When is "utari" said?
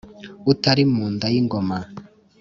0.51-0.83